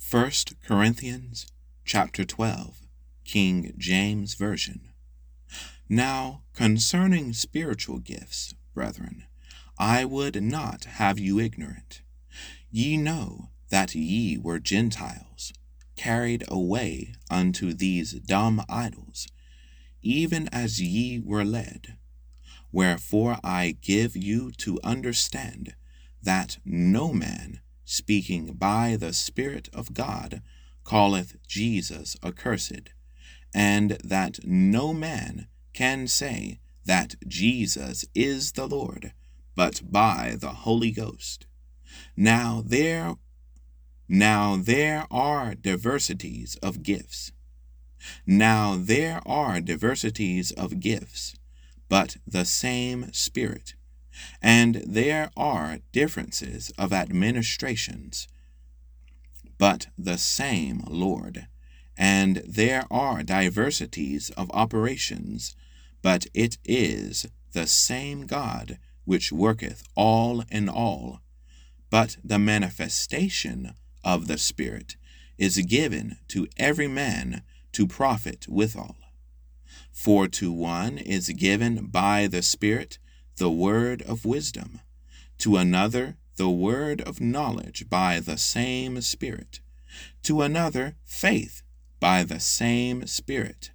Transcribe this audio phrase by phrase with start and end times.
[0.00, 0.30] 1
[0.64, 1.48] Corinthians
[1.84, 2.86] chapter 12,
[3.24, 4.92] King James Version.
[5.86, 9.24] Now concerning spiritual gifts, brethren,
[9.76, 12.00] I would not have you ignorant.
[12.70, 15.52] Ye know that ye were Gentiles,
[15.94, 19.26] carried away unto these dumb idols,
[20.00, 21.98] even as ye were led.
[22.72, 25.74] Wherefore I give you to understand
[26.22, 30.42] that no man speaking by the Spirit of God
[30.86, 32.92] calleth Jesus accursed,
[33.54, 39.14] and that no man can say that Jesus is the Lord,
[39.56, 41.46] but by the Holy Ghost.
[42.14, 43.14] Now there
[44.06, 47.32] now there are diversities of gifts.
[48.26, 51.36] Now there are diversities of gifts,
[51.88, 53.74] but the same Spirit.
[54.40, 58.28] And there are differences of administrations,
[59.58, 61.46] but the same Lord.
[61.96, 65.56] And there are diversities of operations,
[66.00, 71.20] but it is the same God which worketh all in all.
[71.90, 74.96] But the manifestation of the Spirit
[75.38, 78.96] is given to every man to profit withal.
[79.92, 82.98] For to one is given by the Spirit
[83.38, 84.80] the word of wisdom,
[85.38, 89.60] to another the word of knowledge by the same Spirit,
[90.22, 91.62] to another faith
[92.00, 93.70] by the same Spirit,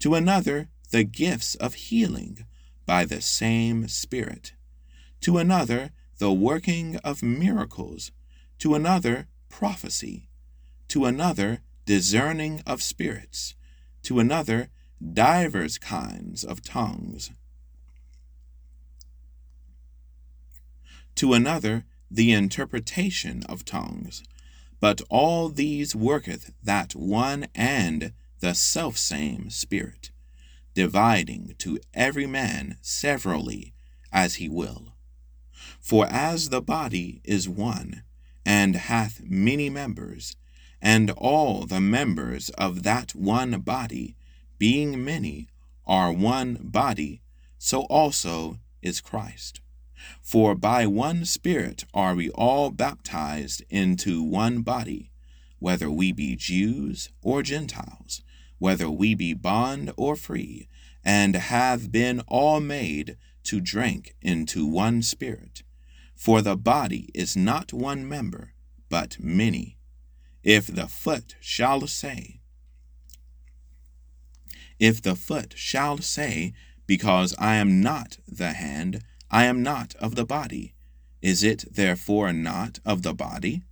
[0.00, 2.46] to another the gifts of healing
[2.84, 4.52] by the same Spirit,
[5.20, 8.10] to another the working of miracles,
[8.58, 10.28] to another prophecy,
[10.88, 13.54] to another discerning of spirits,
[14.02, 14.68] to another
[15.12, 17.30] divers kinds of tongues,
[21.16, 24.22] to another the interpretation of tongues.
[24.80, 30.10] But all these worketh that one and the selfsame Spirit,
[30.74, 33.72] dividing to every man severally
[34.12, 34.94] as he will.
[35.80, 38.02] For as the body is one,
[38.44, 40.36] and hath many members,
[40.80, 44.14] and all the members of that one body,
[44.58, 45.48] being many,
[45.86, 47.22] are one body,
[47.58, 49.60] so also is Christ.
[50.22, 55.10] For by one Spirit are we all baptized into one body,
[55.58, 58.22] whether we be Jews or Gentiles,
[58.58, 60.68] whether we be bond or free,
[61.04, 65.62] and have been all made to drink into one Spirit.
[66.14, 68.52] For the body is not one member,
[68.88, 69.78] but many.
[70.42, 72.40] If the foot shall say,
[74.78, 76.52] if the foot shall say,
[76.86, 80.74] Because I am not the hand, I am not of the body,
[81.20, 83.62] is it therefore not of the body?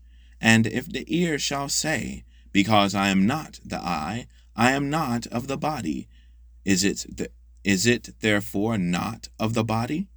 [0.41, 4.27] And if the ear shall say, Because I am not the eye,
[4.57, 6.09] I am not of the body,
[6.65, 7.31] is it, the,
[7.63, 10.09] is it therefore not of the body?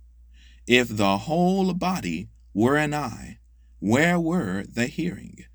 [0.66, 3.40] If the whole body were an eye,
[3.80, 5.46] where were the hearing?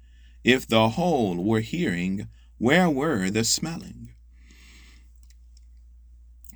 [0.45, 2.29] If the whole were hearing,
[2.59, 4.15] where were the smelling?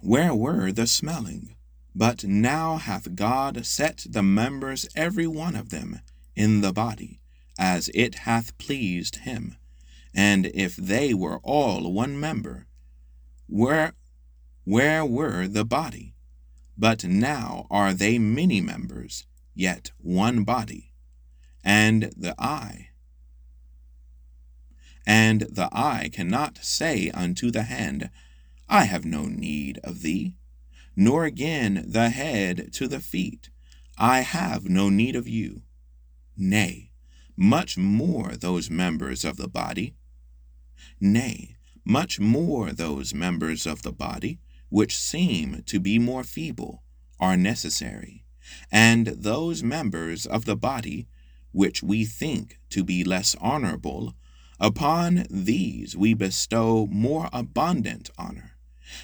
[0.01, 1.56] Where were the smelling?
[1.99, 6.01] But now hath God set the members every one of them
[6.35, 7.21] in the body,
[7.59, 9.57] as it hath pleased him.
[10.15, 12.67] And if they were all one member,
[13.47, 13.95] where
[14.65, 16.15] where were the body?
[16.77, 19.25] But now are they many members,
[19.55, 20.93] yet one body.
[21.65, 22.91] And the eye.
[25.07, 28.11] And the eye cannot say unto the hand,
[28.69, 30.35] I have no need of thee,
[30.97, 33.51] nor again the head to the feet,
[33.99, 35.63] I have no need of you.
[36.37, 36.91] Nay,
[37.37, 39.95] much more those members of the body,
[41.01, 46.83] nay, much more those members of the body which seem to be more feeble,
[47.21, 48.25] are necessary,
[48.71, 51.07] and those members of the body
[51.53, 54.15] which we think to be less honorable,
[54.59, 58.56] upon these we bestow more abundant honor,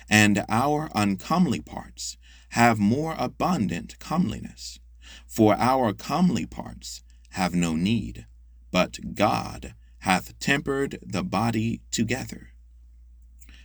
[0.09, 2.17] and our uncomely parts
[2.51, 4.79] have more abundant comeliness.
[5.27, 8.27] For our comely parts have no need,
[8.71, 12.49] but God hath tempered the body together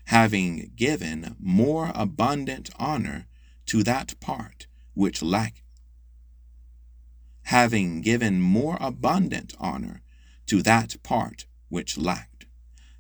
[0.06, 3.28] having given more abundant honor
[3.66, 5.64] to that part which lack
[7.48, 10.02] having given more abundant honor
[10.46, 12.46] to that part which lacked,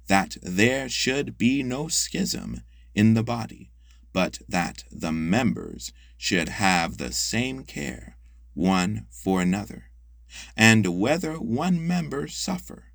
[0.08, 2.62] that there should be no schism
[2.98, 3.72] in the body,
[4.12, 8.18] but that the members should have the same care
[8.54, 9.92] one for another.
[10.58, 12.86] And whether one member suffer,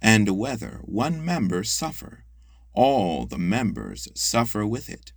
[0.00, 2.24] And whether one member suffer,
[2.72, 5.12] all the members suffer with it,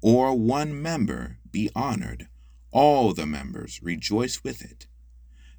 [0.00, 2.28] or one member be honored,
[2.70, 4.86] all the members rejoice with it.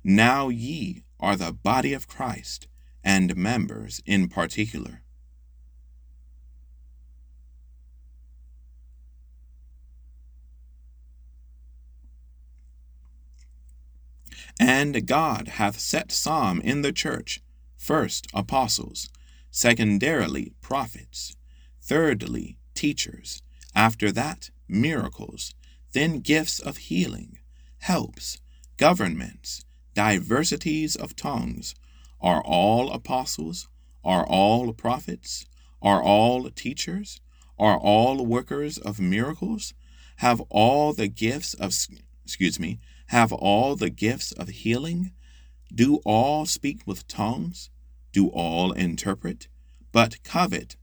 [0.04, 2.68] Now ye are the body of Christ,
[3.04, 5.04] and members in particular.
[14.60, 17.42] And God hath set some in the church,
[17.78, 19.10] first apostles,
[19.52, 21.36] secondarily prophets,
[21.82, 23.44] thirdly teachers,
[23.76, 25.54] after that miracles,
[25.94, 27.38] then gifts of healing,
[27.80, 28.40] helps,
[28.78, 29.64] governments,
[29.94, 31.76] diversities of tongues.
[32.20, 33.68] Are all apostles?
[34.04, 35.46] Are all prophets?
[35.82, 37.22] Are all teachers?
[37.60, 39.74] Are all workers of miracles?
[40.18, 41.74] Have all the gifts of
[42.26, 45.12] excuse me, have all the gifts of healing?
[45.74, 47.70] Do all speak with tongues?
[48.12, 49.48] Do all interpret?
[49.92, 50.76] But covet,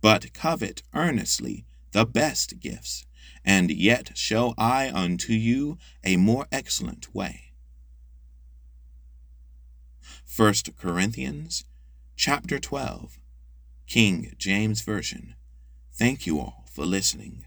[0.00, 3.06] but covet earnestly the best gifts,
[3.44, 7.52] and yet show I unto you a more excellent way.
[10.36, 11.64] 1 Corinthians
[12.14, 13.18] chapter 12,
[13.86, 15.34] King James Version.
[15.92, 17.44] Thank you all for listening.